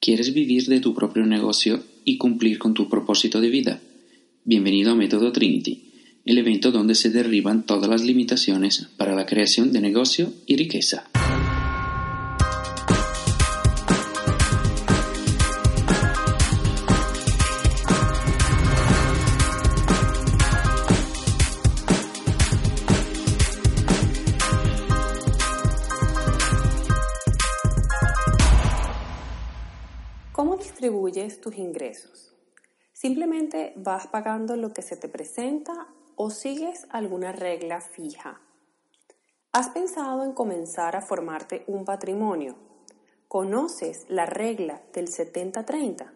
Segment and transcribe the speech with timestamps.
[0.00, 3.80] ¿Quieres vivir de tu propio negocio y cumplir con tu propósito de vida?
[4.44, 5.92] Bienvenido a Método Trinity,
[6.24, 11.08] el evento donde se derriban todas las limitaciones para la creación de negocio y riqueza.
[30.82, 32.34] Distribuyes tus ingresos?
[32.92, 38.40] ¿Simplemente vas pagando lo que se te presenta o sigues alguna regla fija?
[39.52, 42.56] ¿Has pensado en comenzar a formarte un patrimonio?
[43.28, 46.10] ¿Conoces la regla del 70-30?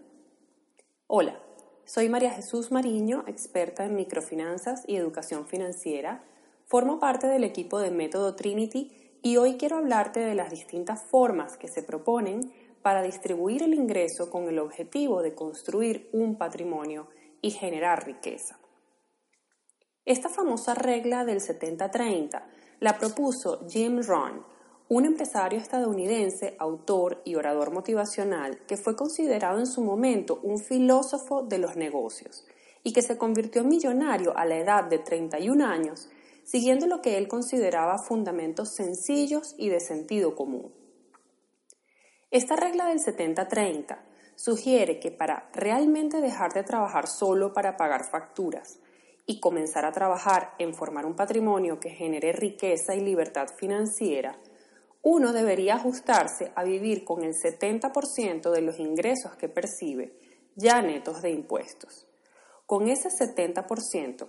[1.07, 1.41] Hola,
[1.85, 6.25] soy María Jesús Mariño, experta en microfinanzas y educación financiera.
[6.65, 8.91] Formo parte del equipo de Método Trinity
[9.23, 14.31] y hoy quiero hablarte de las distintas formas que se proponen para distribuir el ingreso
[14.31, 17.09] con el objetivo de construir un patrimonio
[17.43, 18.59] y generar riqueza.
[20.05, 22.43] Esta famosa regla del 70-30
[22.81, 24.45] la propuso Jim Rohn,
[24.89, 31.43] un empresario estadounidense, autor y orador motivacional que fue considerado en su momento un filósofo
[31.43, 32.47] de los negocios
[32.85, 36.09] y que se convirtió en millonario a la edad de 31 años,
[36.45, 40.73] siguiendo lo que él consideraba fundamentos sencillos y de sentido común.
[42.37, 43.97] Esta regla del 70-30
[44.35, 48.79] sugiere que para realmente dejar de trabajar solo para pagar facturas
[49.25, 54.39] y comenzar a trabajar en formar un patrimonio que genere riqueza y libertad financiera,
[55.01, 60.13] uno debería ajustarse a vivir con el 70% de los ingresos que percibe,
[60.57, 62.07] ya netos de impuestos.
[62.67, 64.29] Con ese 70%,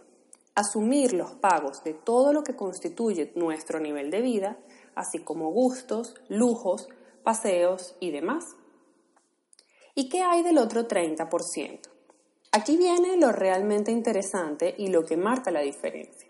[0.56, 4.58] asumir los pagos de todo lo que constituye nuestro nivel de vida,
[4.96, 6.88] así como gustos, lujos,
[7.28, 8.56] paseos y demás.
[9.96, 11.80] ¿Y qué hay del otro 30%?
[12.54, 16.30] Aquí viene lo realmente interesante y lo que marca la diferencia.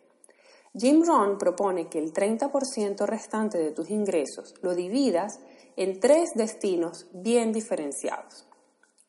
[0.76, 5.40] Jim Rohn propone que el 30% restante de tus ingresos lo dividas
[5.76, 8.48] en tres destinos bien diferenciados.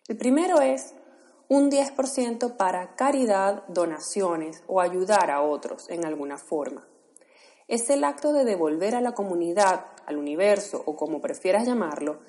[0.08, 0.94] El primero es
[1.48, 6.86] un 10% para caridad, donaciones o ayudar a otros en alguna forma.
[7.66, 12.20] Es el acto de devolver a la comunidad al universo o como prefieras llamarlo,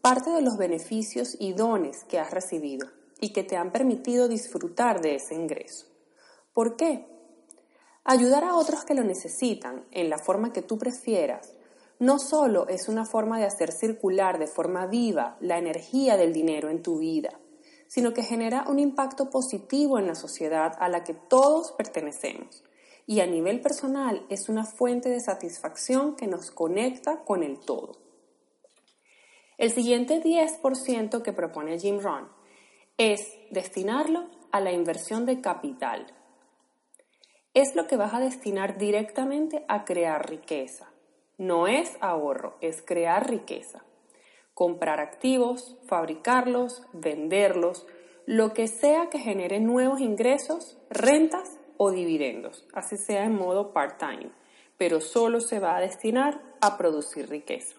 [0.00, 2.88] parte de los beneficios y dones que has recibido
[3.20, 5.86] y que te han permitido disfrutar de ese ingreso.
[6.52, 7.06] ¿Por qué?
[8.04, 11.52] Ayudar a otros que lo necesitan en la forma que tú prefieras
[11.98, 16.68] no solo es una forma de hacer circular de forma viva la energía del dinero
[16.68, 17.40] en tu vida,
[17.86, 22.62] sino que genera un impacto positivo en la sociedad a la que todos pertenecemos
[23.06, 27.92] y a nivel personal es una fuente de satisfacción que nos conecta con el todo.
[29.58, 32.28] El siguiente 10% que propone Jim Rohn
[32.98, 36.06] es destinarlo a la inversión de capital.
[37.54, 40.90] Es lo que vas a destinar directamente a crear riqueza.
[41.38, 43.84] No es ahorro, es crear riqueza.
[44.52, 47.86] Comprar activos, fabricarlos, venderlos,
[48.26, 54.30] lo que sea que genere nuevos ingresos, rentas o dividendos, así sea en modo part-time,
[54.76, 57.76] pero solo se va a destinar a producir riqueza.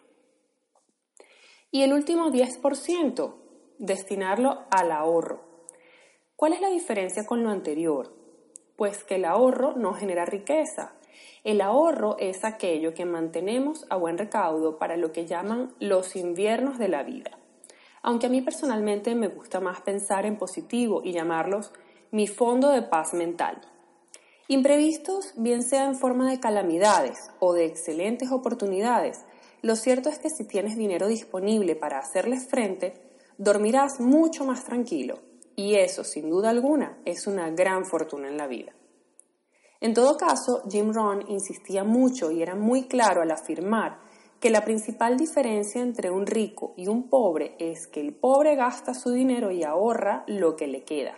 [1.71, 3.35] Y el último 10%,
[3.77, 5.41] destinarlo al ahorro.
[6.35, 8.13] ¿Cuál es la diferencia con lo anterior?
[8.75, 10.93] Pues que el ahorro no genera riqueza.
[11.43, 16.77] El ahorro es aquello que mantenemos a buen recaudo para lo que llaman los inviernos
[16.77, 17.31] de la vida.
[18.01, 21.73] Aunque a mí personalmente me gusta más pensar en positivo y llamarlos
[22.11, 23.61] mi fondo de paz mental.
[24.49, 29.25] Imprevistos, bien sea en forma de calamidades o de excelentes oportunidades,
[29.61, 32.93] lo cierto es que si tienes dinero disponible para hacerles frente,
[33.37, 35.19] dormirás mucho más tranquilo.
[35.57, 38.71] Y eso, sin duda alguna, es una gran fortuna en la vida.
[39.81, 43.99] En todo caso, Jim Rohn insistía mucho y era muy claro al afirmar
[44.39, 48.93] que la principal diferencia entre un rico y un pobre es que el pobre gasta
[48.93, 51.17] su dinero y ahorra lo que le queda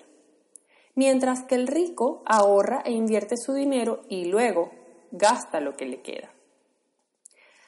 [0.99, 4.69] mientras que el rico ahorra e invierte su dinero y luego
[5.11, 6.29] gasta lo que le queda.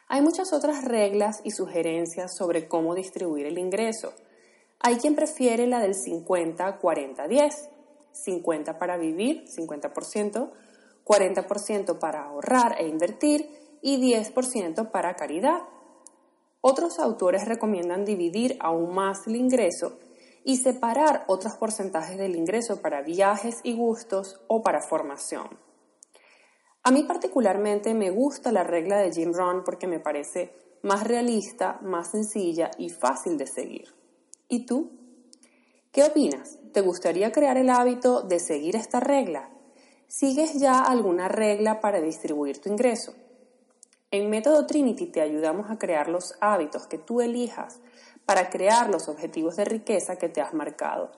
[0.10, 4.12] Hay muchas otras reglas y sugerencias sobre cómo distribuir el ingreso.
[4.82, 7.70] Hay quien prefiere la del 50-40-10.
[8.12, 10.52] 50 para vivir, 50%,
[11.06, 13.50] 40% para ahorrar e invertir
[13.82, 15.62] y 10% para caridad.
[16.60, 19.98] Otros autores recomiendan dividir aún más el ingreso
[20.44, 25.60] y separar otros porcentajes del ingreso para viajes y gustos o para formación.
[26.84, 31.80] A mí particularmente me gusta la regla de Jim Rohn porque me parece más realista,
[31.84, 33.94] más sencilla y fácil de seguir.
[34.48, 34.92] ¿Y tú?
[35.92, 36.58] ¿Qué opinas?
[36.74, 39.50] ¿Te gustaría crear el hábito de seguir esta regla?
[40.08, 43.14] ¿Sigues ya alguna regla para distribuir tu ingreso?
[44.12, 47.80] En Método Trinity te ayudamos a crear los hábitos que tú elijas
[48.26, 51.12] para crear los objetivos de riqueza que te has marcado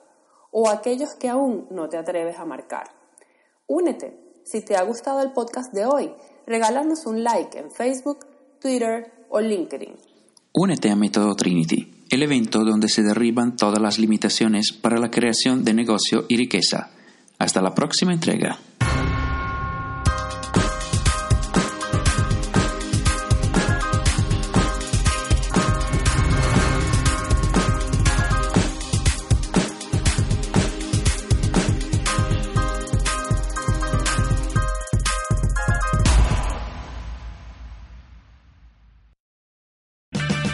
[0.52, 2.84] o aquellos que aún no te atreves a marcar.
[3.66, 4.20] Únete.
[4.44, 6.12] Si te ha gustado el podcast de hoy,
[6.46, 8.26] regálanos un like en Facebook,
[8.60, 9.96] Twitter o LinkedIn.
[10.52, 15.64] Únete a Método Trinity, el evento donde se derriban todas las limitaciones para la creación
[15.64, 16.90] de negocio y riqueza.
[17.38, 18.56] Hasta la próxima entrega.